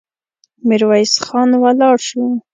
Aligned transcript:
ميرويس 0.67 1.13
خان 1.25 1.49
ولاړ 1.63 1.95
شو. 2.07 2.23